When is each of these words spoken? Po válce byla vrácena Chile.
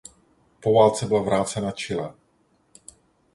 Po 0.61 0.73
válce 0.73 1.05
byla 1.05 1.21
vrácena 1.21 1.71
Chile. 1.71 2.13